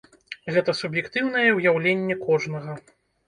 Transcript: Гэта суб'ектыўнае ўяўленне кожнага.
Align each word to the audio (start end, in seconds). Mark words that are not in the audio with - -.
Гэта 0.55 0.73
суб'ектыўнае 0.79 1.45
ўяўленне 1.59 2.17
кожнага. 2.25 2.79